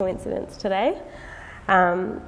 [0.00, 0.96] coincidence today.
[1.66, 2.22] Um,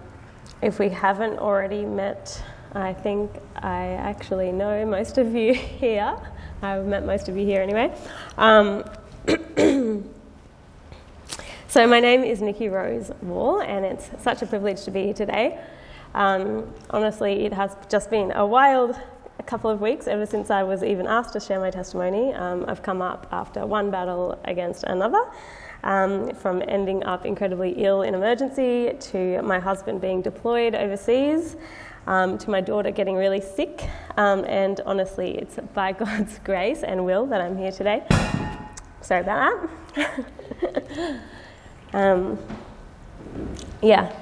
[0.61, 6.17] if we haven't already met, I think I actually know most of you here.
[6.63, 7.97] I've met most of you here anyway.
[8.37, 8.83] Um,
[11.69, 15.15] so, my name is Nikki Rose Wall, and it's such a privilege to be here
[15.15, 15.61] today.
[16.13, 19.01] Um, honestly, it has just been a wild
[19.47, 22.33] couple of weeks ever since I was even asked to share my testimony.
[22.35, 25.23] Um, I've come up after one battle against another
[25.85, 31.57] um, from ending up incredibly ill in emergency to my husband being deployed overseas.
[32.07, 37.05] Um, to my daughter getting really sick, um, and honestly, it's by God's grace and
[37.05, 38.03] will that I'm here today.
[39.03, 41.21] Sorry about that.
[41.93, 42.39] um,
[43.83, 44.13] yeah,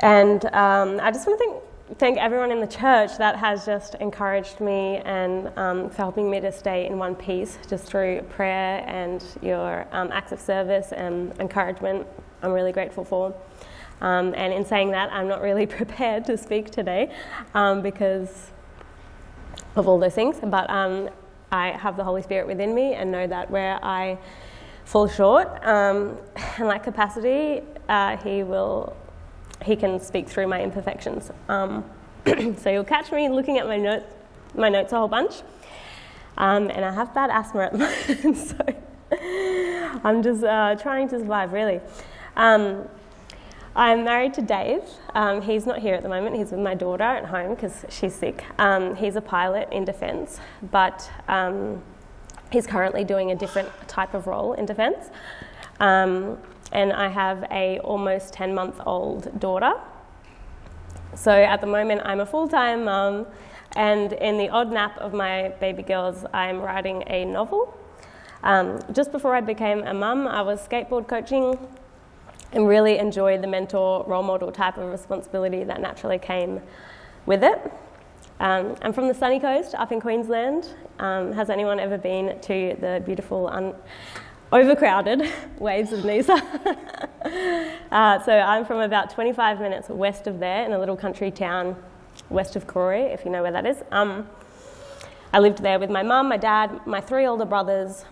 [0.00, 3.96] and um, I just want to thank thank everyone in the church that has just
[3.96, 8.84] encouraged me and um, for helping me to stay in one piece just through prayer
[8.86, 12.06] and your um, acts of service and encouragement.
[12.42, 13.34] I'm really grateful for.
[14.00, 17.12] Um, and in saying that, I'm not really prepared to speak today
[17.54, 18.50] um, because
[19.74, 21.10] of all those things, but um,
[21.50, 24.16] I have the Holy Spirit within me and know that where I
[24.84, 26.18] fall short um,
[26.58, 28.96] in that capacity, uh, He will
[29.64, 31.30] he can speak through my imperfections.
[31.48, 31.84] Um,
[32.58, 34.06] so you'll catch me looking at my notes,
[34.54, 35.42] my notes a whole bunch.
[36.38, 41.18] Um, and I have bad asthma at the moment, so I'm just uh, trying to
[41.18, 41.80] survive, really.
[42.36, 42.88] Um,
[43.76, 44.82] I'm married to Dave.
[45.14, 46.36] Um, he's not here at the moment.
[46.36, 48.44] He's with my daughter at home because she's sick.
[48.58, 51.82] Um, he's a pilot in defence, but um,
[52.50, 55.10] he's currently doing a different type of role in defence.
[55.78, 56.38] Um,
[56.72, 59.72] and I have a almost 10 month old daughter.
[61.14, 63.26] So at the moment, I'm a full time mum,
[63.76, 67.76] and in the odd nap of my baby girls, I'm writing a novel.
[68.42, 71.58] Um, just before I became a mum, I was skateboard coaching
[72.52, 76.60] and really enjoyed the mentor role model type of responsibility that naturally came
[77.26, 77.72] with it.
[78.40, 80.70] Um, I'm from the sunny coast up in Queensland.
[80.98, 83.74] Um, has anyone ever been to the beautiful, un-
[84.52, 86.40] overcrowded waves of Noosa.
[87.92, 91.76] uh, so I'm from about 25 minutes west of there in a little country town
[92.28, 93.82] west of Cooroy, if you know where that is.
[93.90, 94.28] Um,
[95.32, 98.04] I lived there with my mum, my dad, my three older brothers,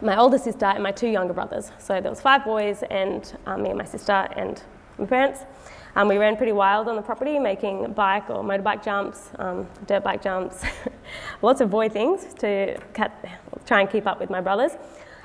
[0.00, 1.72] my older sister, and my two younger brothers.
[1.78, 4.62] So there was five boys, and um, me and my sister and
[4.98, 5.40] my parents.
[5.94, 10.02] Um, we ran pretty wild on the property, making bike or motorbike jumps, um, dirt
[10.02, 10.64] bike jumps,
[11.42, 12.78] lots of boy things to
[13.66, 14.72] try and keep up with my brothers.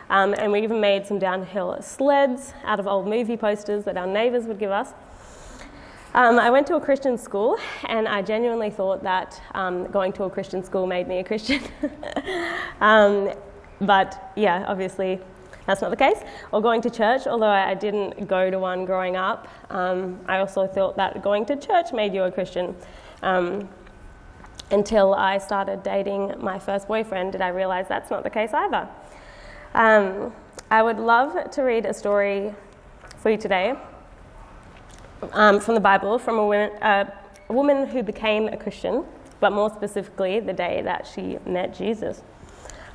[0.09, 4.07] Um, and we even made some downhill sleds out of old movie posters that our
[4.07, 4.93] neighbours would give us.
[6.13, 7.57] Um, I went to a Christian school,
[7.87, 11.61] and I genuinely thought that um, going to a Christian school made me a Christian.
[12.79, 13.33] Um,
[13.81, 15.19] but yeah, obviously
[15.65, 16.19] that's not the case.
[16.51, 20.67] Or going to church, although I didn't go to one growing up, um, I also
[20.67, 22.75] thought that going to church made you a Christian.
[23.23, 23.67] Um,
[24.69, 28.87] until I started dating my first boyfriend, did I realize that's not the case either.
[29.77, 30.33] Um,
[30.71, 32.51] I would love to read a story
[33.17, 33.75] for you today
[35.33, 37.05] um, from the Bible from a woman, uh,
[37.47, 39.05] a woman who became a Christian,
[39.39, 42.23] but more specifically, the day that she met Jesus.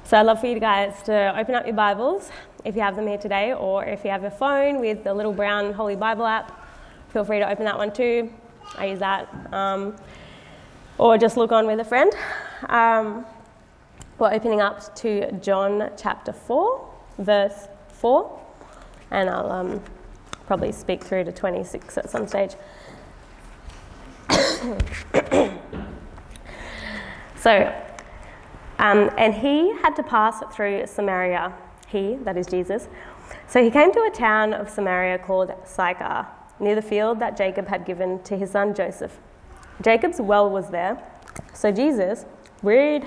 [0.02, 2.30] So I'd love for you guys to open up your Bibles
[2.64, 5.32] if you have them here today, or if you have a phone with the little
[5.32, 6.66] brown Holy Bible app,
[7.10, 8.28] feel free to open that one too.
[8.76, 9.28] I use that.
[9.52, 9.94] Um,
[10.98, 12.12] or just look on with a friend.
[12.68, 13.24] Um,
[14.18, 18.40] we're opening up to John chapter 4, verse 4,
[19.10, 19.82] and I'll um,
[20.46, 22.52] probably speak through to 26 at some stage.
[27.36, 27.74] so,
[28.78, 31.52] um, and he had to pass through Samaria,
[31.88, 32.88] he, that is Jesus.
[33.48, 36.26] So he came to a town of Samaria called Sychar,
[36.60, 39.18] near the field that Jacob had given to his son Joseph.
[39.80, 41.02] Jacob's well was there,
[41.54, 42.26] so Jesus,
[42.62, 43.06] wearied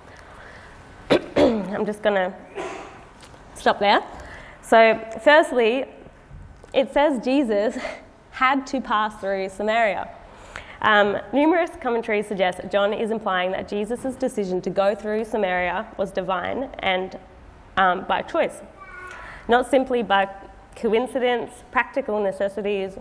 [1.73, 2.33] I'm just going to
[3.55, 4.03] stop there.
[4.61, 5.85] So, firstly,
[6.73, 7.77] it says Jesus
[8.31, 10.09] had to pass through Samaria.
[10.81, 15.87] Um, numerous commentaries suggest that John is implying that Jesus' decision to go through Samaria
[15.97, 17.19] was divine and
[17.77, 18.61] um, by choice,
[19.47, 20.27] not simply by
[20.75, 22.97] coincidence, practical necessities,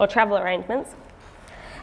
[0.00, 0.90] or travel arrangements.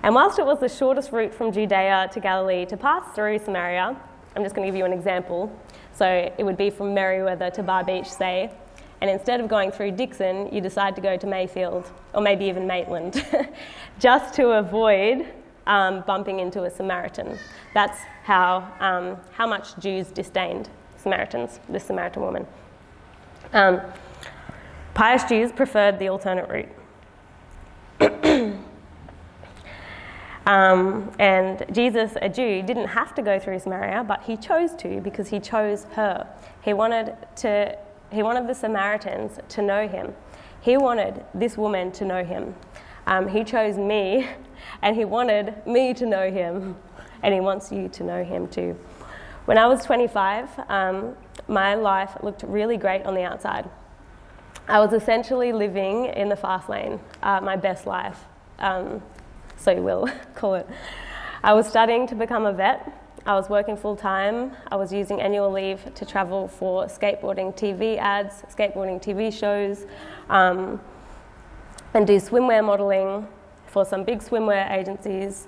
[0.04, 3.96] And whilst it was the shortest route from Judea to Galilee to pass through Samaria,
[4.36, 5.52] I'm just going to give you an example.
[5.98, 8.52] So it would be from Merewether to Bar Beach, say,
[9.02, 12.68] and instead of going through Dixon, you decide to go to Mayfield or maybe even
[12.68, 13.26] Maitland,
[14.00, 15.26] just to avoid
[15.66, 17.40] um, bumping into a Samaritan.
[17.74, 22.48] That's how, um, how much Jews disdained Samaritans, this Samaritan woman.
[23.54, 23.82] Um,
[24.94, 26.70] pious Jews preferred the alternate route.
[30.48, 35.02] Um, and Jesus, a Jew, didn't have to go through Samaria, but he chose to
[35.02, 36.26] because he chose her.
[36.62, 37.78] He wanted, to,
[38.14, 40.14] he wanted the Samaritans to know him.
[40.62, 42.56] He wanted this woman to know him.
[43.08, 44.26] Um, he chose me,
[44.82, 46.78] and he wanted me to know him,
[47.24, 48.80] and he wants you to know him too.
[49.46, 51.14] When I was 25, um,
[51.50, 53.70] my life looked really great on the outside.
[54.70, 58.24] I was essentially living in the fast lane, uh, my best life.
[58.60, 59.02] Um,
[59.58, 60.68] so you will call it.
[61.44, 62.92] I was studying to become a vet.
[63.26, 64.54] I was working full time.
[64.72, 69.86] I was using annual leave to travel for skateboarding TV ads, skateboarding TV shows,
[70.30, 70.80] um,
[71.94, 73.28] and do swimwear modeling
[73.66, 75.48] for some big swimwear agencies.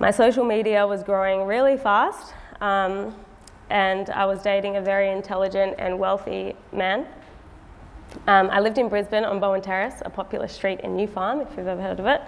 [0.00, 3.14] My social media was growing really fast, um,
[3.70, 7.06] and I was dating a very intelligent and wealthy man.
[8.26, 11.48] Um, I lived in Brisbane on Bowen Terrace, a popular street in New Farm, if
[11.56, 12.20] you've ever heard of it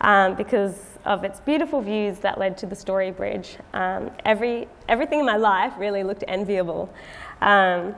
[0.00, 3.56] um, because of its beautiful views that led to the Story Bridge.
[3.72, 6.92] Um, every, everything in my life really looked enviable.
[7.40, 7.94] Um,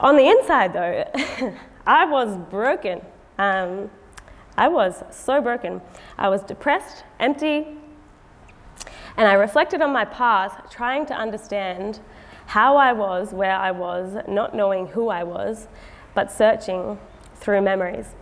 [0.00, 1.54] on the inside, though,
[1.86, 3.00] I was broken.
[3.38, 3.90] Um,
[4.56, 5.80] I was so broken.
[6.18, 7.66] I was depressed, empty,
[9.16, 12.00] and I reflected on my past, trying to understand
[12.46, 15.68] how I was where I was, not knowing who I was,
[16.14, 16.98] but searching
[17.36, 18.14] through memories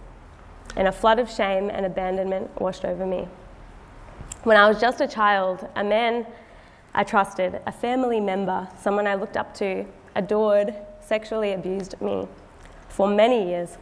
[0.77, 3.29] and a flood of shame and abandonment washed over me.
[4.45, 6.27] When I was just a child, a man
[6.95, 9.85] I trusted, a family member, someone I looked up to,
[10.15, 12.29] adored, sexually abused me
[12.89, 13.77] for many years.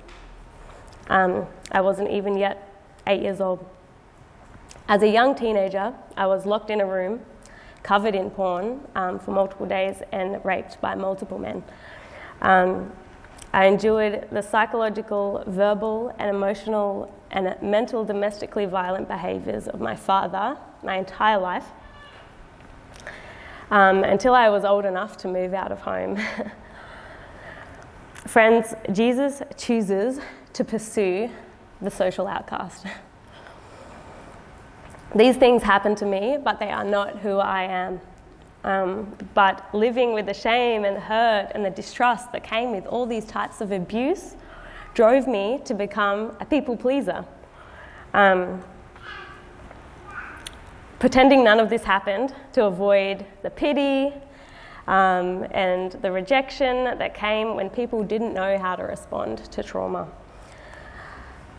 [1.09, 2.69] Um, I wasn't even yet
[3.07, 3.65] eight years old.
[4.89, 7.21] As a young teenager, I was locked in a room,
[7.83, 11.63] covered in porn um, for multiple days, and raped by multiple men.
[12.43, 12.93] Um,
[13.55, 20.57] I endured the psychological, verbal, and emotional and mental domestically violent behaviours of my father
[20.83, 21.67] my entire life
[23.71, 26.19] um, until I was old enough to move out of home.
[28.27, 30.19] Friends, Jesus chooses
[30.53, 31.31] to pursue
[31.81, 32.85] the social outcast.
[35.15, 38.01] These things happen to me, but they are not who I am.
[38.65, 42.87] Um, but living with the shame and the hurt and the distrust that came with
[42.87, 44.37] all these types of abuse
[44.95, 47.25] drove me to become a people pleaser.
[48.15, 48.63] Um,
[50.99, 54.15] pretending none of this happened to avoid the pity
[54.87, 60.09] um, and the rejection that came when people didn't know how to respond to trauma.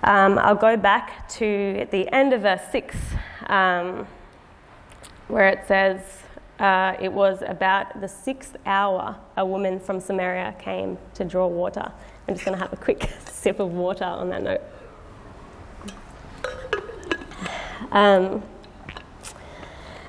[0.04, 2.96] Um, I'll go back to the end of verse 6,
[3.48, 4.08] um,
[5.28, 6.00] where it says,
[6.60, 11.92] uh, it was about the sixth hour a woman from Samaria came to draw water.
[12.28, 14.62] I'm just going to have a quick sip of water on that note.
[17.91, 18.44] Um,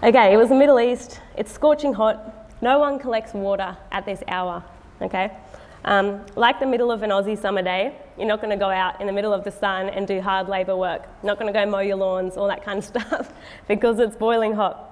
[0.02, 1.20] okay, it was the Middle East.
[1.36, 2.52] It's scorching hot.
[2.62, 4.64] No one collects water at this hour.
[5.02, 5.30] Okay,
[5.84, 9.00] um, like the middle of an Aussie summer day, you're not going to go out
[9.00, 11.06] in the middle of the sun and do hard labour work.
[11.22, 13.32] Not going to go mow your lawns, all that kind of stuff,
[13.68, 14.85] because it's boiling hot.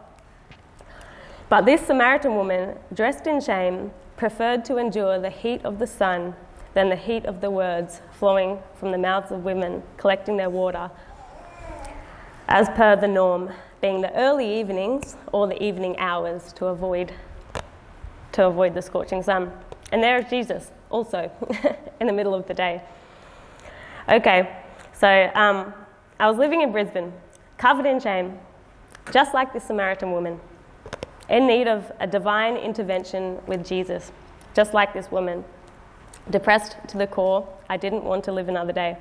[1.54, 6.34] But this Samaritan woman, dressed in shame, preferred to endure the heat of the sun
[6.72, 10.90] than the heat of the words flowing from the mouths of women collecting their water,
[12.48, 17.12] as per the norm, being the early evenings or the evening hours to avoid,
[18.32, 19.52] to avoid the scorching sun.
[19.92, 21.30] And there is Jesus, also,
[22.00, 22.82] in the middle of the day.
[24.08, 24.56] Okay,
[24.92, 25.72] so um,
[26.18, 27.12] I was living in Brisbane,
[27.58, 28.40] covered in shame,
[29.12, 30.40] just like this Samaritan woman
[31.28, 34.12] in need of a divine intervention with Jesus,
[34.54, 35.44] just like this woman.
[36.30, 38.96] Depressed to the core, I didn't want to live another day.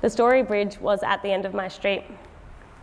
[0.00, 2.04] The Story Bridge was at the end of my street.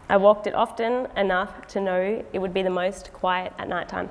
[0.10, 3.88] I walked it often enough to know it would be the most quiet at night
[3.90, 4.10] time.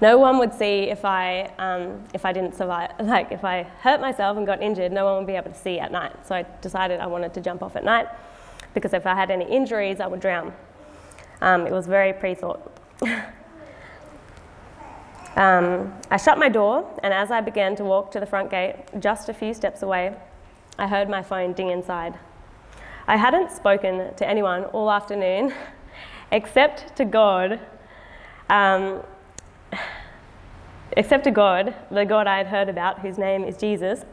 [0.00, 4.00] No one would see if I, um, if I didn't survive, like if I hurt
[4.00, 6.12] myself and got injured, no one would be able to see at night.
[6.26, 8.06] So I decided I wanted to jump off at night
[8.72, 10.52] because if I had any injuries, I would drown.
[11.40, 12.60] Um, it was very pre thought.
[15.36, 18.74] Um, I shut my door, and as I began to walk to the front gate,
[18.98, 20.14] just a few steps away,
[20.78, 22.18] I heard my phone ding inside.
[23.06, 25.54] I hadn't spoken to anyone all afternoon
[26.32, 27.60] except to God.
[28.50, 29.02] Um,
[30.96, 34.04] except to God, the God I had heard about, whose name is Jesus,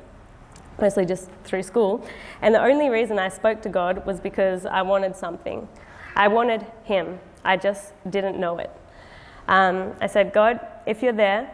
[0.80, 2.08] mostly just through school.
[2.42, 5.68] And the only reason I spoke to God was because I wanted something.
[6.18, 7.20] I wanted Him.
[7.46, 8.72] I just didn't know it.
[9.48, 11.50] Um, I said, God, if you're there,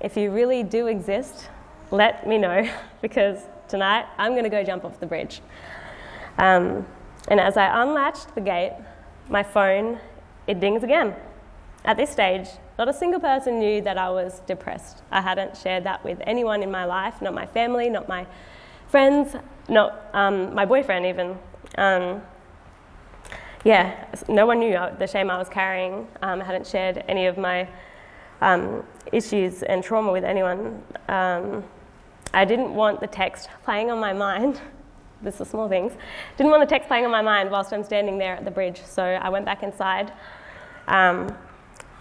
[0.00, 1.48] if you really do exist,
[1.90, 2.70] let me know
[3.02, 5.40] because tonight I'm going to go jump off the bridge.
[6.38, 6.86] Um,
[7.26, 8.72] and as I unlatched the gate,
[9.28, 9.98] my phone,
[10.46, 11.14] it dings again.
[11.84, 15.02] At this stage, not a single person knew that I was depressed.
[15.10, 18.26] I hadn't shared that with anyone in my life, not my family, not my
[18.88, 19.34] friends,
[19.68, 21.36] not um, my boyfriend even.
[21.76, 22.22] Um,
[23.64, 26.06] yeah, no one knew the shame I was carrying.
[26.22, 27.66] Um, I hadn't shared any of my
[28.42, 30.82] um, issues and trauma with anyone.
[31.08, 31.64] Um,
[32.34, 34.60] I didn't want the text playing on my mind.
[35.22, 35.92] this is small things.
[36.36, 38.82] Didn't want the text playing on my mind whilst I'm standing there at the bridge.
[38.84, 40.12] So I went back inside
[40.86, 41.34] um,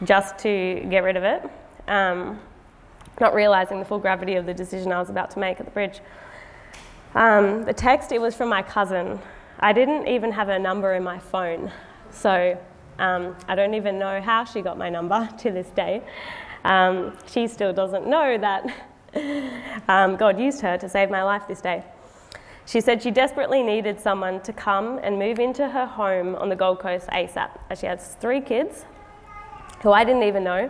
[0.04, 1.50] just to get rid of it,
[1.88, 2.40] um,
[3.22, 5.72] not realizing the full gravity of the decision I was about to make at the
[5.72, 6.02] bridge.
[7.16, 9.20] Um, the text, it was from my cousin.
[9.64, 11.72] I didn't even have her number in my phone.
[12.12, 12.62] So
[13.00, 16.04] um, I don't even know how she got my number to this day.
[16.66, 18.66] Um, she still doesn't know that
[19.88, 21.82] um, God used her to save my life this day.
[22.66, 26.56] She said she desperately needed someone to come and move into her home on the
[26.58, 28.84] Gold Coast ASAP, as she has three kids
[29.82, 30.70] who I didn't even know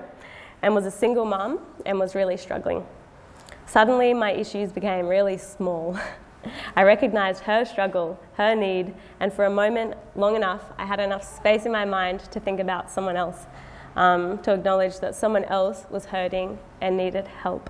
[0.61, 2.85] and was a single mum and was really struggling.
[3.65, 5.99] Suddenly, my issues became really small.
[6.75, 11.23] I recognized her struggle, her need, and for a moment, long enough, I had enough
[11.23, 13.45] space in my mind to think about someone else,
[13.95, 17.69] um, to acknowledge that someone else was hurting and needed help.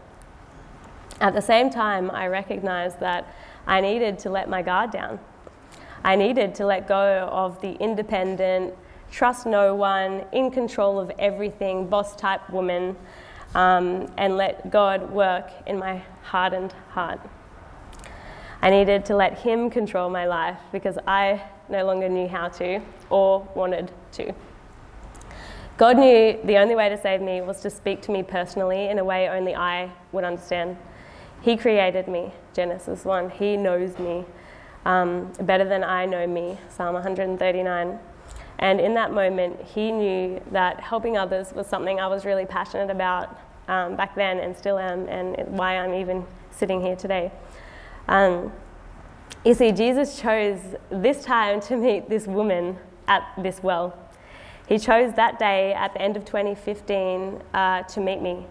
[1.19, 3.27] At the same time, I recognized that
[3.65, 5.19] I needed to let my guard down.
[6.03, 8.73] I needed to let go of the independent,
[9.09, 12.97] trust no one, in control of everything, boss type woman,
[13.55, 17.19] um, and let God work in my hardened heart.
[18.63, 22.79] I needed to let Him control my life because I no longer knew how to
[23.09, 24.33] or wanted to.
[25.75, 28.99] God knew the only way to save me was to speak to me personally in
[28.99, 30.77] a way only I would understand.
[31.41, 33.31] He created me, Genesis 1.
[33.31, 34.23] He knows me
[34.85, 37.99] um, better than I know me, Psalm 139.
[38.59, 42.89] And in that moment, he knew that helping others was something I was really passionate
[42.89, 47.29] about um, back then and still am, and why I'm even sitting here today.
[48.07, 48.51] Um,
[49.45, 53.97] you see, Jesus chose this time to meet this woman at this well.
[54.67, 58.45] He chose that day at the end of 2015 uh, to meet me.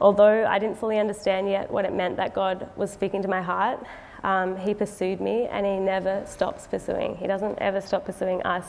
[0.00, 3.40] Although I didn't fully understand yet what it meant that God was speaking to my
[3.40, 3.84] heart,
[4.24, 7.16] um, He pursued me and He never stops pursuing.
[7.16, 8.66] He doesn't ever stop pursuing us.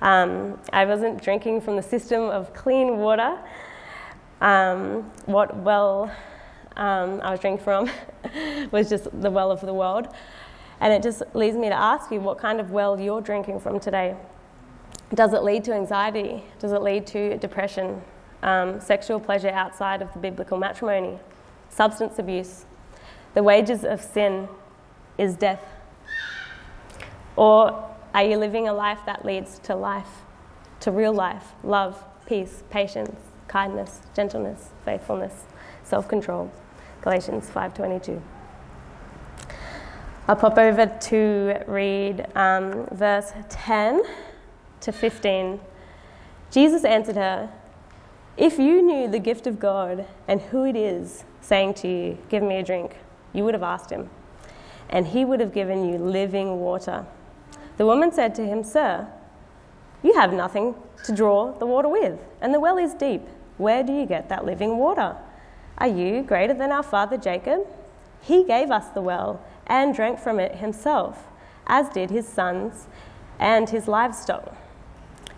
[0.00, 3.38] Um, I wasn't drinking from the system of clean water.
[4.40, 6.12] Um, what well
[6.78, 7.90] um, I was drinking from
[8.70, 10.08] was just the well of the world.
[10.80, 13.80] And it just leads me to ask you what kind of well you're drinking from
[13.80, 14.16] today.
[15.12, 16.44] Does it lead to anxiety?
[16.60, 18.00] Does it lead to depression?
[18.42, 21.18] Um, sexual pleasure outside of the biblical matrimony?
[21.68, 22.64] Substance abuse?
[23.34, 24.48] The wages of sin
[25.18, 25.64] is death.
[27.34, 30.22] Or are you living a life that leads to life,
[30.80, 35.44] to real life, love, peace, patience, kindness, gentleness, faithfulness,
[35.82, 36.52] self-control?
[37.02, 38.20] Galatians 5:22.
[40.26, 44.02] I'll pop over to read um, verse 10
[44.80, 45.58] to 15.
[46.50, 47.50] Jesus answered her,
[48.36, 52.42] If you knew the gift of God and who it is saying to you, Give
[52.42, 52.98] me a drink,
[53.32, 54.10] you would have asked him,
[54.90, 57.06] and he would have given you living water.
[57.78, 59.08] The woman said to him, Sir,
[60.02, 60.74] you have nothing
[61.04, 63.22] to draw the water with, and the well is deep.
[63.56, 65.16] Where do you get that living water?
[65.78, 67.64] Are you greater than our father Jacob?
[68.20, 71.28] He gave us the well and drank from it himself,
[71.68, 72.88] as did his sons
[73.38, 74.56] and his livestock.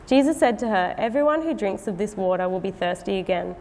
[0.07, 3.55] Jesus said to her, Everyone who drinks of this water will be thirsty again,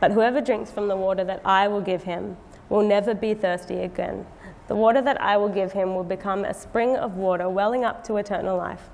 [0.00, 2.36] but whoever drinks from the water that I will give him
[2.68, 4.26] will never be thirsty again.
[4.66, 8.02] The water that I will give him will become a spring of water welling up
[8.04, 8.90] to eternal life.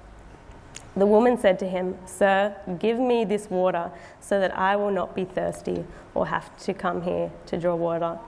[0.97, 5.15] The woman said to him, Sir, give me this water so that I will not
[5.15, 5.85] be thirsty
[6.15, 8.19] or have to come here to draw water.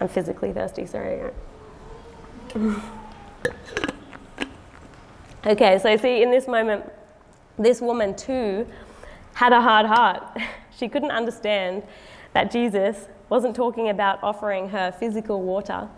[0.00, 1.32] I'm physically thirsty, sorry.
[5.46, 6.84] okay, so see, in this moment,
[7.58, 8.66] this woman too
[9.34, 10.22] had a hard heart.
[10.76, 11.82] she couldn't understand
[12.34, 15.88] that Jesus wasn't talking about offering her physical water.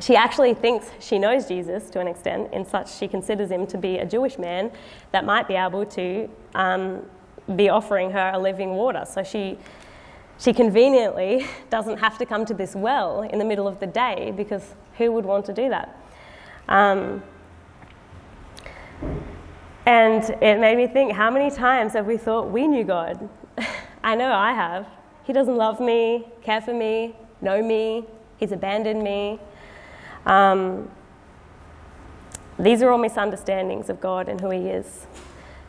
[0.00, 3.76] She actually thinks she knows Jesus to an extent, in such she considers him to
[3.76, 4.70] be a Jewish man
[5.12, 7.02] that might be able to um,
[7.54, 9.04] be offering her a living water.
[9.04, 9.58] So she,
[10.38, 14.32] she conveniently doesn't have to come to this well in the middle of the day
[14.36, 15.96] because who would want to do that?
[16.68, 17.22] Um,
[19.84, 23.28] and it made me think how many times have we thought we knew God?
[24.04, 24.86] I know I have.
[25.24, 28.06] He doesn't love me, care for me, know me,
[28.40, 29.38] He's abandoned me.
[30.26, 30.90] Um,
[32.58, 35.06] these are all misunderstandings of God and who He is.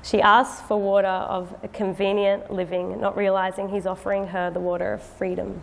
[0.03, 5.01] She asks for water of convenient living, not realizing He's offering her the water of
[5.01, 5.61] freedom.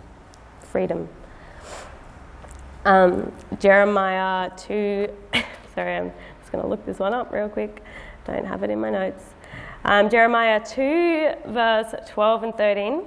[0.63, 1.09] Freedom.
[2.85, 5.09] Um, Jeremiah 2,
[5.75, 7.83] sorry, I'm just going to look this one up real quick.
[8.25, 9.25] Don't have it in my notes.
[9.85, 13.03] Um, Jeremiah 2, verse 12 and 13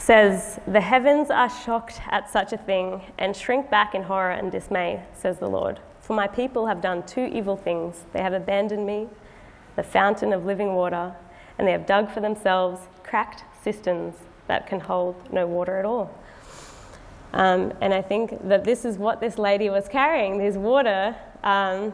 [0.00, 4.50] says, The heavens are shocked at such a thing and shrink back in horror and
[4.50, 5.78] dismay, says the Lord.
[6.00, 8.04] For my people have done two evil things.
[8.12, 9.08] They have abandoned me,
[9.76, 11.14] the fountain of living water,
[11.58, 14.16] and they have dug for themselves cracked cisterns
[14.48, 16.10] that can hold no water at all.
[17.32, 21.14] Um, and I think that this is what this lady was carrying this water
[21.44, 21.92] um,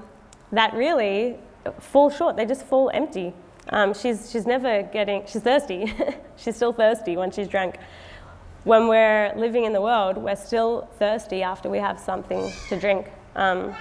[0.53, 1.37] that really
[1.79, 3.35] fall short, they just fall empty.
[3.71, 5.93] Um, she's, she's never getting, she's thirsty.
[6.37, 7.77] she's still thirsty when she's drunk.
[8.65, 13.11] When we're living in the world, we're still thirsty after we have something to drink.
[13.35, 13.75] Um,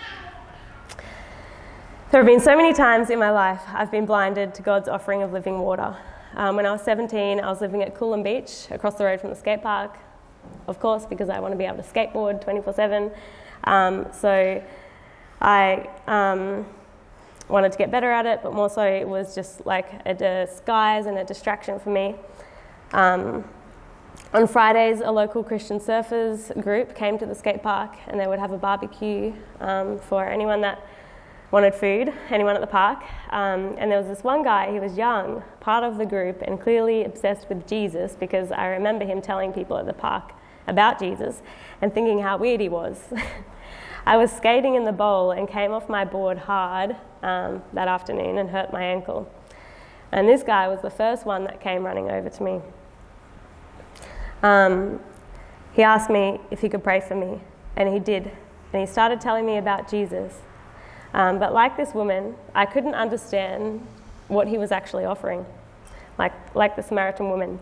[2.12, 5.24] there have been so many times in my life I've been blinded to God's offering
[5.24, 5.96] of living water.
[6.36, 9.30] Um, when I was 17, I was living at Coolum Beach, across the road from
[9.30, 9.98] the skate park
[10.68, 13.12] of course, because I want to be able to skateboard 24 7.
[13.66, 14.64] Um, so
[15.42, 16.66] I um,
[17.48, 21.06] wanted to get better at it, but more so it was just like a disguise
[21.06, 22.16] and a distraction for me.
[22.92, 23.44] Um,
[24.34, 28.40] on Fridays, a local Christian surfers group came to the skate park and they would
[28.40, 30.86] have a barbecue um, for anyone that
[31.52, 33.02] wanted food, anyone at the park.
[33.30, 36.60] Um, and there was this one guy, he was young, part of the group, and
[36.60, 40.34] clearly obsessed with Jesus because I remember him telling people at the park
[40.68, 41.42] about Jesus
[41.82, 42.98] and thinking how weird he was.
[44.06, 48.38] I was skating in the bowl and came off my board hard um, that afternoon
[48.38, 49.32] and hurt my ankle.
[50.12, 52.62] And this guy was the first one that came running over to me.
[54.44, 55.00] Um,
[55.74, 57.42] he asked me if he could pray for me,
[57.76, 58.32] and he did.
[58.72, 60.40] And he started telling me about Jesus.
[61.14, 63.86] Um, but like this woman, I couldn't understand
[64.28, 65.46] what he was actually offering,
[66.18, 67.60] like, like the Samaritan woman.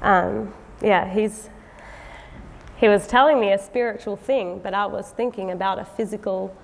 [0.00, 1.50] Um, yeah, he's,
[2.78, 6.56] he was telling me a spiritual thing, but I was thinking about a physical,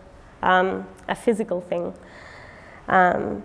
[0.42, 1.92] um, a physical thing.
[2.88, 3.42] Um,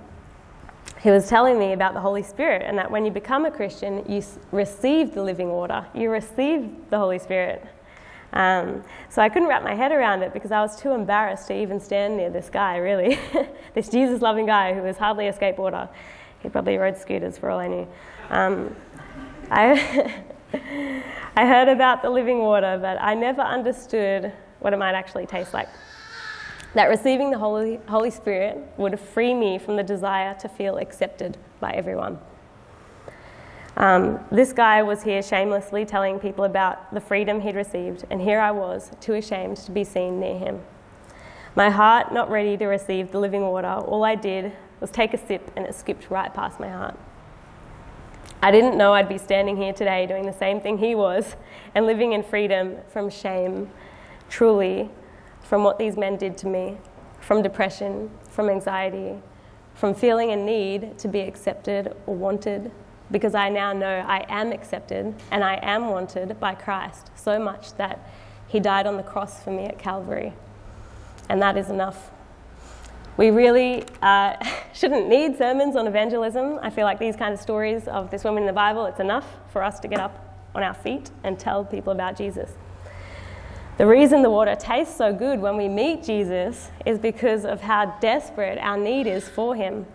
[1.02, 4.04] he was telling me about the Holy Spirit and that when you become a Christian,
[4.08, 7.66] you receive the living water, you receive the Holy Spirit.
[8.34, 11.60] Um, so I couldn't wrap my head around it because I was too embarrassed to
[11.60, 13.18] even stand near this guy, really.
[13.74, 15.90] this Jesus loving guy who was hardly a skateboarder.
[16.42, 17.88] He probably rode scooters for all I knew.
[18.30, 18.76] Um,
[19.50, 20.24] I,
[20.54, 25.54] I heard about the living water, but I never understood what it might actually taste
[25.54, 25.70] like.
[26.76, 31.38] That receiving the Holy, Holy Spirit would free me from the desire to feel accepted
[31.60, 32.20] by everyone.
[33.78, 38.40] Um, this guy was here shamelessly telling people about the freedom he'd received, and here
[38.40, 40.62] I was, too ashamed to be seen near him.
[41.56, 45.18] My heart not ready to receive the living water, all I did was take a
[45.18, 47.00] sip, and it skipped right past my heart.
[48.42, 51.36] I didn't know I'd be standing here today doing the same thing he was
[51.76, 53.70] and living in freedom from shame,
[54.30, 54.90] truly,
[55.42, 56.78] from what these men did to me,
[57.20, 59.22] from depression, from anxiety,
[59.74, 62.72] from feeling a need to be accepted or wanted
[63.12, 67.74] because I now know I am accepted and I am wanted by Christ so much
[67.74, 68.08] that
[68.48, 70.34] He died on the cross for me at Calvary.
[71.28, 72.12] And that is enough.
[73.18, 74.36] We really uh,
[74.74, 76.60] shouldn't need sermons on evangelism.
[76.62, 79.28] I feel like these kind of stories of this woman in the Bible, it's enough
[79.52, 82.52] for us to get up on our feet and tell people about Jesus.
[83.78, 87.98] The reason the water tastes so good when we meet Jesus is because of how
[88.02, 89.86] desperate our need is for Him.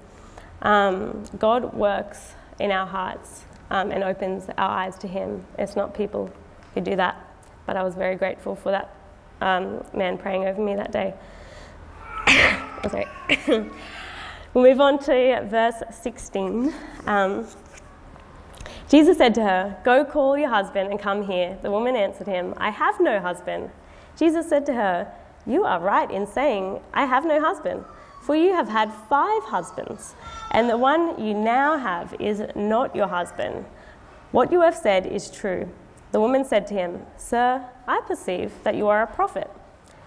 [0.63, 5.45] Um, God works in our hearts um, and opens our eyes to Him.
[5.59, 6.31] It's not people
[6.73, 7.21] who do that.
[7.67, 8.95] But I was very grateful for that
[9.43, 11.15] um, man praying over me that day.
[12.85, 13.07] Oh, sorry.
[14.55, 16.75] we'll move on to verse 16.
[17.07, 17.47] Um,
[18.89, 21.59] Jesus said to her, Go call your husband and come here.
[21.63, 23.71] The woman answered him, I have no husband.
[24.17, 25.13] Jesus said to her,
[25.47, 27.85] You are right in saying, I have no husband.
[28.23, 30.15] For you have had five husbands,
[30.51, 33.67] and the one you now have is not your husband.
[34.33, 35.69] What you have said is true.
[36.13, 39.51] The woman said to him, Sir, I perceive that you are a prophet.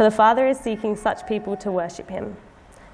[0.00, 2.38] For the Father is seeking such people to worship him.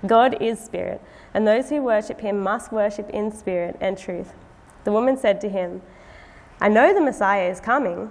[0.09, 1.01] God is spirit,
[1.33, 4.33] and those who worship him must worship in spirit and truth.
[4.83, 5.83] The woman said to him,
[6.61, 8.11] I know the Messiah is coming,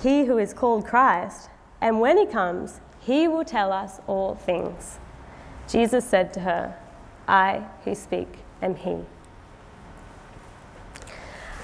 [0.00, 5.00] he who is called Christ, and when he comes, he will tell us all things.
[5.66, 6.78] Jesus said to her,
[7.26, 8.28] I who speak
[8.62, 8.98] am he.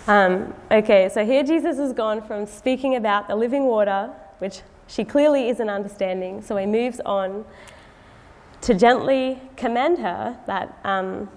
[0.09, 5.05] Um, okay, so here Jesus has gone from speaking about the living water, which she
[5.05, 7.45] clearly isn't understanding, so he moves on
[8.61, 11.29] to gently commend her that um,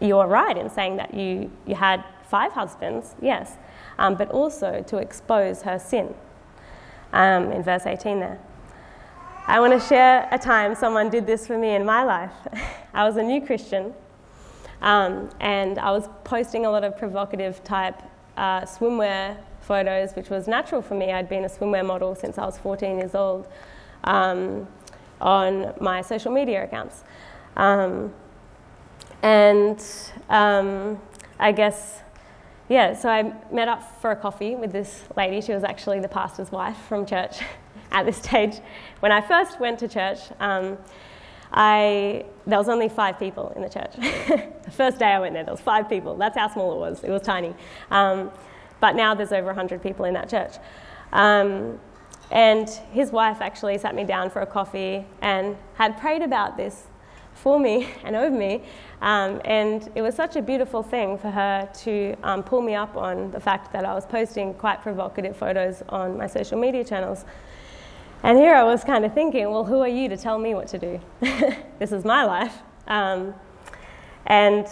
[0.00, 3.56] you're right in saying that you, you had five husbands, yes,
[3.98, 6.14] um, but also to expose her sin
[7.12, 8.40] um, in verse 18 there.
[9.46, 12.32] I want to share a time someone did this for me in my life.
[12.94, 13.92] I was a new Christian
[14.80, 18.02] um, and I was posting a lot of provocative type
[18.36, 21.12] uh, swimwear photos, which was natural for me.
[21.12, 23.46] I'd been a swimwear model since I was 14 years old
[24.04, 24.66] um,
[25.20, 27.04] on my social media accounts.
[27.56, 28.12] Um,
[29.22, 29.82] and
[30.28, 31.00] um,
[31.38, 32.00] I guess,
[32.68, 35.40] yeah, so I met up for a coffee with this lady.
[35.40, 37.38] She was actually the pastor's wife from church
[37.92, 38.58] at this stage.
[39.00, 40.78] When I first went to church, um,
[41.52, 43.92] I, there was only five people in the church.
[44.64, 46.16] the first day I went there, there was five people.
[46.16, 47.04] That's how small it was.
[47.04, 47.54] It was tiny.
[48.82, 50.54] But now there's over 100 people in that church.
[51.12, 51.78] Um,
[52.32, 56.88] and his wife actually sat me down for a coffee and had prayed about this
[57.32, 58.64] for me and over me.
[59.00, 62.96] Um, and it was such a beautiful thing for her to um, pull me up
[62.96, 67.24] on the fact that I was posting quite provocative photos on my social media channels.
[68.24, 70.66] And here I was kind of thinking, well, who are you to tell me what
[70.68, 71.00] to do?
[71.78, 72.58] this is my life.
[72.88, 73.32] Um,
[74.32, 74.66] and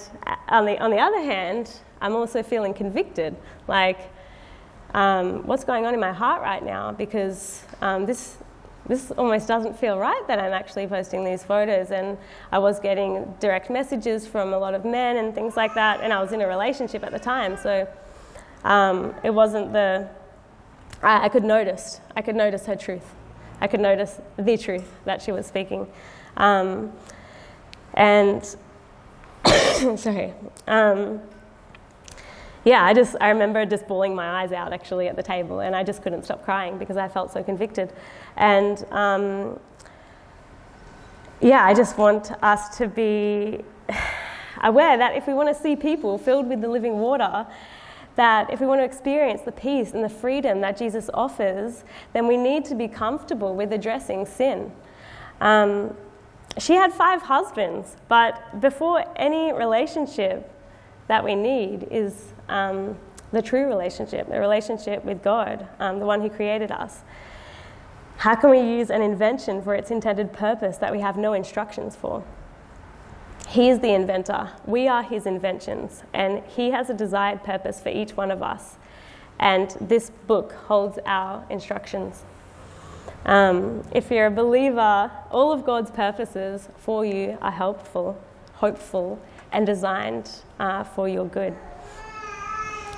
[0.48, 1.70] on the, on the other hand,
[2.00, 3.36] I'm also feeling convicted.
[3.68, 4.10] Like,
[4.94, 6.92] um, what's going on in my heart right now?
[6.92, 8.38] Because um, this,
[8.86, 11.90] this almost doesn't feel right that I'm actually posting these photos.
[11.90, 12.16] And
[12.50, 16.00] I was getting direct messages from a lot of men and things like that.
[16.00, 17.58] And I was in a relationship at the time.
[17.58, 17.86] So
[18.64, 20.08] um, it wasn't the,
[21.02, 23.14] I, I could notice, I could notice her truth.
[23.60, 25.86] I could notice the truth that she was speaking.
[26.38, 26.94] Um,
[27.92, 28.56] and,
[29.96, 30.34] sorry.
[30.66, 31.20] Um,
[32.64, 35.74] yeah, I just, I remember just bawling my eyes out actually at the table, and
[35.74, 37.92] I just couldn't stop crying because I felt so convicted.
[38.36, 39.58] And um,
[41.40, 43.64] yeah, I just want us to be
[44.62, 47.46] aware that if we want to see people filled with the living water,
[48.16, 52.26] that if we want to experience the peace and the freedom that Jesus offers, then
[52.26, 54.70] we need to be comfortable with addressing sin.
[55.40, 55.96] Um,
[56.58, 60.50] she had five husbands, but before any relationship
[61.06, 62.96] that we need is um,
[63.32, 67.00] the true relationship, the relationship with God, um, the one who created us.
[68.18, 71.96] How can we use an invention for its intended purpose that we have no instructions
[71.96, 72.22] for?
[73.48, 74.50] He is the inventor.
[74.66, 78.76] We are his inventions, and he has a desired purpose for each one of us.
[79.38, 82.24] And this book holds our instructions.
[83.26, 88.18] Um, if you're a believer, all of God's purposes for you are helpful,
[88.54, 89.20] hopeful,
[89.52, 91.54] and designed uh, for your good.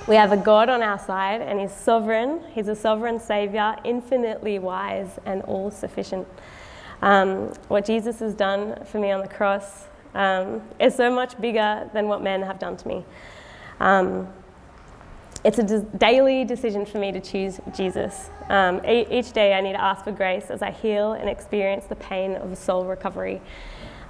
[0.09, 2.41] We have a God on our side, and He's sovereign.
[2.53, 6.27] He's a sovereign Savior, infinitely wise and all sufficient.
[7.03, 11.89] Um, what Jesus has done for me on the cross um, is so much bigger
[11.93, 13.05] than what men have done to me.
[15.45, 18.31] Um, it's a daily decision for me to choose Jesus.
[18.49, 21.87] Um, e- each day I need to ask for grace as I heal and experience
[21.87, 23.41] the pain of a soul recovery.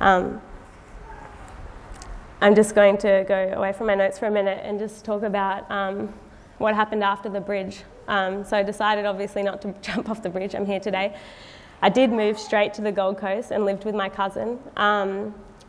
[0.00, 0.40] Um,
[2.40, 5.22] I'm just going to go away from my notes for a minute and just talk
[5.22, 6.12] about um,
[6.58, 7.82] what happened after the bridge.
[8.08, 10.54] Um, so I decided, obviously, not to jump off the bridge.
[10.54, 11.16] I'm here today.
[11.80, 14.58] I did move straight to the Gold Coast and lived with my cousin.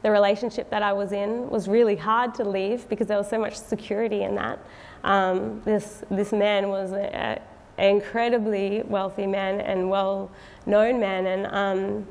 [0.04, 3.40] The relationship that I was in was really hard to leave because there was so
[3.40, 4.60] much security in that.
[5.04, 7.40] Um, this, this man was an
[7.78, 10.30] incredibly wealthy man and well
[10.66, 12.08] known man, and, um,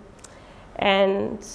[0.76, 1.46] and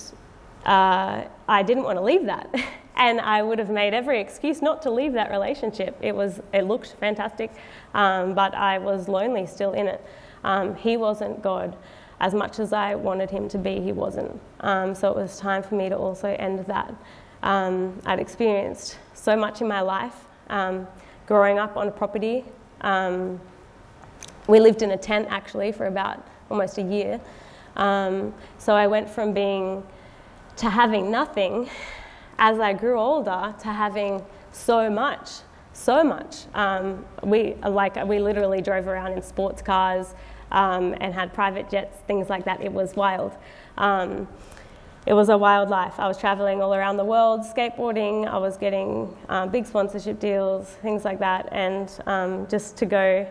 [0.65, 2.53] uh, I didn't want to leave that.
[2.97, 5.97] and I would have made every excuse not to leave that relationship.
[6.01, 7.51] It was, it looked fantastic,
[7.93, 10.03] um, but I was lonely still in it.
[10.43, 11.75] Um, he wasn't God.
[12.19, 14.39] As much as I wanted him to be, he wasn't.
[14.61, 16.93] Um, so it was time for me to also end that.
[17.43, 20.87] Um, I'd experienced so much in my life, um,
[21.27, 22.43] growing up on a property.
[22.81, 23.39] Um,
[24.47, 27.19] we lived in a tent actually for about almost a year.
[27.75, 29.83] Um, so I went from being
[30.57, 31.69] to having nothing
[32.39, 35.29] as I grew older to having so much,
[35.73, 36.45] so much.
[36.55, 40.15] Um, we like we literally drove around in sports cars
[40.51, 42.61] um, and had private jets, things like that.
[42.61, 43.33] It was wild.
[43.77, 44.27] Um,
[45.05, 45.93] it was a wild life.
[45.99, 48.27] I was traveling all around the world, skateboarding.
[48.27, 53.25] I was getting um, big sponsorship deals, things like that, and um, just to go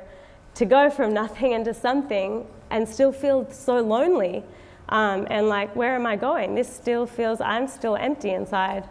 [0.54, 4.42] to go from nothing into something and still feel so lonely.
[4.88, 6.54] Um, and like, where am I going?
[6.54, 8.88] This still feels, I'm still empty inside.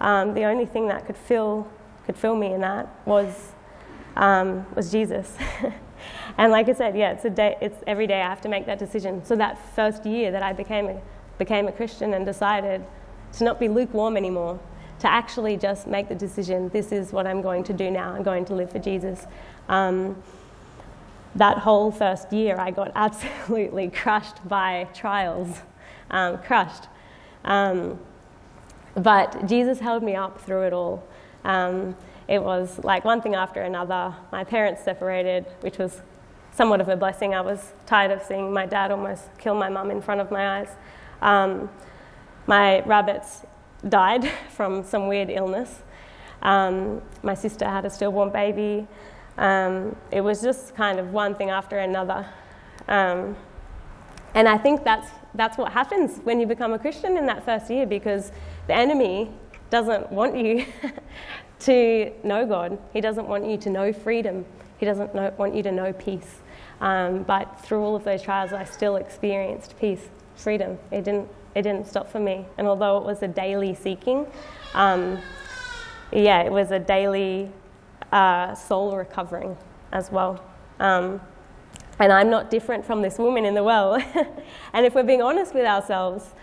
[0.00, 1.66] Um, the only thing that could fill,
[2.06, 3.52] could fill me in that was,
[4.16, 5.34] was Jesus.
[6.38, 8.64] and like I said, yeah, it's, a day, it's every day I have to make
[8.66, 9.24] that decision.
[9.24, 11.00] So that first year that I became a,
[11.36, 12.84] became a Christian and decided
[13.34, 14.60] to not be lukewarm anymore,
[15.00, 18.12] to actually just make the decision, this is what I'm going to do now.
[18.12, 19.26] I'm going to live for Jesus.
[19.68, 20.22] Um,
[21.34, 25.60] that whole first year, I got absolutely crushed by trials,
[26.10, 26.84] um, crushed.
[27.44, 27.98] Um,
[28.94, 31.04] but Jesus held me up through it all.
[31.44, 31.96] Um,
[32.28, 34.14] it was like one thing after another.
[34.30, 36.00] My parents separated, which was
[36.58, 37.36] somewhat of a blessing.
[37.36, 40.58] I was tired of seeing my dad almost kill my mum in front of my
[40.58, 40.68] eyes.
[41.22, 41.70] Um,
[42.48, 43.42] my rabbits
[43.88, 45.82] died from some weird illness.
[46.42, 48.88] Um, my sister had a stillborn baby.
[49.36, 52.26] Um, it was just kind of one thing after another.
[52.88, 53.36] Um,
[54.34, 57.70] and I think that's, that's what happens when you become a Christian in that first
[57.70, 58.32] year because
[58.66, 59.30] the enemy
[59.70, 60.66] doesn't want you
[61.60, 62.78] to know God.
[62.92, 64.44] He doesn't want you to know freedom.
[64.78, 66.40] He doesn't know, want you to know peace.
[66.80, 70.78] Um, but through all of those trials, I still experienced peace, freedom.
[70.90, 72.46] It didn't, it didn't stop for me.
[72.56, 74.26] And although it was a daily seeking,
[74.74, 75.18] um,
[76.12, 77.50] yeah, it was a daily
[78.12, 79.56] uh, soul recovering
[79.92, 80.42] as well.
[80.80, 81.20] Um,
[81.98, 83.94] and I'm not different from this woman in the well.
[84.72, 86.34] and if we're being honest with ourselves,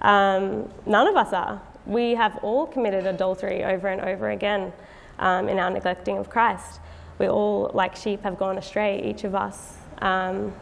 [0.00, 1.60] um, none of us are.
[1.84, 4.72] We have all committed adultery over and over again
[5.18, 6.80] um, in our neglecting of Christ.
[7.18, 10.52] We all, like sheep, have gone astray, each of us, um,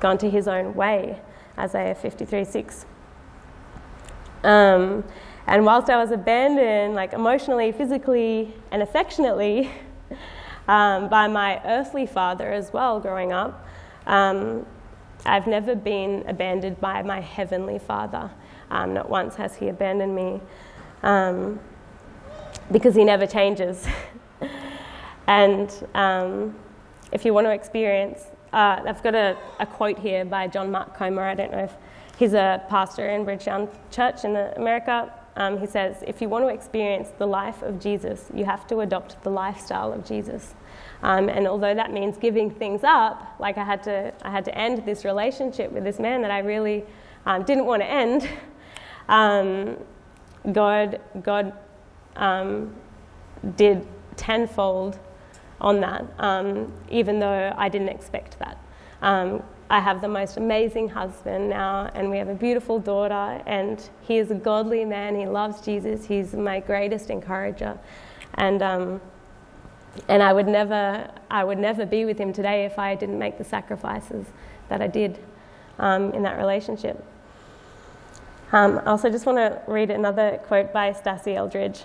[0.00, 1.20] gone to his own way,
[1.58, 2.86] Isaiah 53 6.
[4.42, 5.04] Um,
[5.46, 9.70] and whilst I was abandoned, like emotionally, physically, and affectionately,
[10.68, 13.66] um, by my earthly father as well growing up,
[14.06, 14.66] um,
[15.24, 18.30] I've never been abandoned by my heavenly father.
[18.70, 20.40] Um, not once has he abandoned me
[21.02, 21.60] um,
[22.72, 23.86] because he never changes.
[25.26, 26.56] and um,
[27.12, 30.96] if you want to experience, uh, I've got a, a, quote here by John Mark
[30.96, 31.22] Comer.
[31.22, 31.74] I don't know if
[32.18, 35.12] he's a pastor in Bridgetown Church in America.
[35.36, 38.80] Um, he says, if you want to experience the life of Jesus, you have to
[38.80, 40.54] adopt the lifestyle of Jesus.
[41.02, 44.56] Um, and although that means giving things up, like I had to, I had to
[44.56, 46.84] end this relationship with this man that I really
[47.24, 48.28] um, didn't want to end.
[49.08, 49.78] Um,
[50.52, 51.52] God, God
[52.14, 52.72] um,
[53.56, 53.84] did
[54.16, 54.98] tenfold
[55.62, 58.58] on that, um, even though I didn't expect that.
[59.00, 63.88] Um, I have the most amazing husband now, and we have a beautiful daughter, and
[64.02, 65.18] he is a godly man.
[65.18, 66.04] He loves Jesus.
[66.04, 67.78] He's my greatest encourager.
[68.34, 69.00] And, um,
[70.08, 73.38] and I, would never, I would never be with him today if I didn't make
[73.38, 74.26] the sacrifices
[74.68, 75.18] that I did
[75.78, 77.02] um, in that relationship.
[78.52, 81.84] Um, I also just want to read another quote by Stasi Eldredge.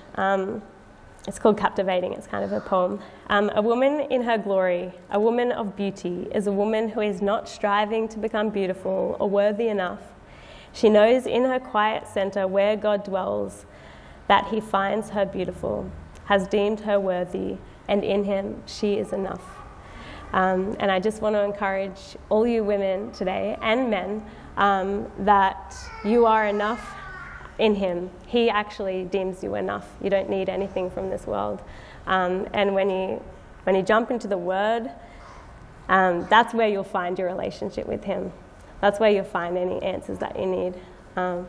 [1.28, 3.02] It's called Captivating, it's kind of a poem.
[3.30, 7.22] Um, a woman in her glory, a woman of beauty, is a woman who is
[7.22, 10.00] not striving to become beautiful or worthy enough.
[10.72, 13.66] She knows in her quiet center where God dwells
[14.30, 15.92] that he finds her beautiful,
[16.26, 17.58] has deemed her worthy,
[17.90, 19.44] and in him she is enough.
[20.32, 25.76] Um, and I just want to encourage all you women today and men um, that
[26.06, 26.97] you are enough
[27.60, 28.10] in Him.
[28.28, 29.88] He actually deems you enough.
[30.02, 31.62] You don't need anything from this world.
[32.06, 33.24] Um, and when you,
[33.64, 34.92] when you jump into the Word,
[35.90, 38.32] um, that's where you'll find your relationship with Him.
[38.82, 40.74] That's where you'll find any answers that you need.
[41.16, 41.48] Um,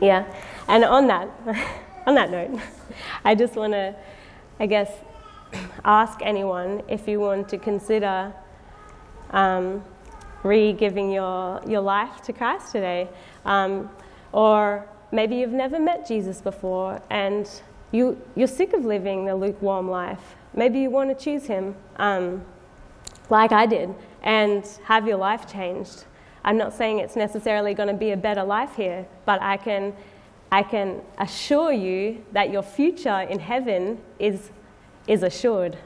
[0.00, 0.24] yeah.
[0.68, 1.28] And on that,
[2.06, 2.60] on that note,
[3.24, 3.94] I just want to,
[4.58, 4.90] I guess,
[5.84, 8.32] ask anyone if you want to consider
[9.30, 9.84] um,
[10.42, 13.08] re giving your, your life to Christ today.
[13.44, 13.90] Um,
[14.32, 17.48] or maybe you've never met Jesus before and
[17.92, 20.36] you, you're sick of living the lukewarm life.
[20.54, 22.44] Maybe you want to choose him, um,
[23.30, 26.04] like I did, and have your life changed.
[26.44, 29.94] I'm not saying it's necessarily going to be a better life here, but I can,
[30.50, 34.50] I can assure you that your future in heaven is,
[35.06, 35.76] is assured.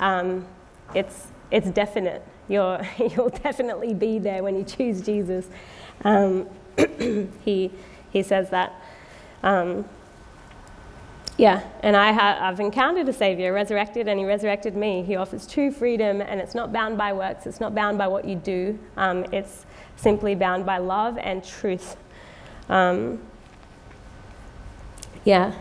[0.00, 0.46] Um,
[0.94, 2.26] it's, it's definite.
[2.48, 5.48] You're, you'll definitely be there when you choose Jesus.
[6.04, 6.48] Um,
[7.44, 7.70] he,
[8.10, 8.74] he says that.
[9.42, 9.84] Um,
[11.38, 15.02] yeah, and I ha- I've encountered a Savior, resurrected, and He resurrected me.
[15.02, 18.26] He offers true freedom, and it's not bound by works, it's not bound by what
[18.26, 19.64] you do, um, it's
[19.96, 21.96] simply bound by love and truth.
[22.68, 23.20] Um,
[25.24, 25.54] yeah.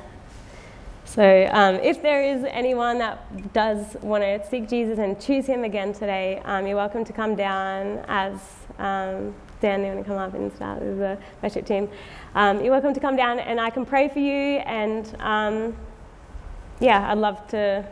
[1.06, 5.64] So, um, if there is anyone that does want to seek Jesus and choose Him
[5.64, 8.40] again today, um, you're welcome to come down as
[8.78, 11.88] um, Dan, you want to come up and start with the worship team?
[12.34, 14.58] Um, you're welcome to come down and I can pray for you.
[14.66, 15.78] And um,
[16.80, 17.88] yeah, I'd love to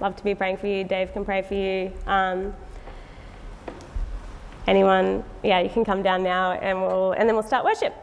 [0.00, 0.82] love to be praying for you.
[0.82, 1.92] Dave can pray for you.
[2.08, 2.52] Um,
[4.66, 7.94] anyone, yeah, you can come down now and we'll and then we'll start worship.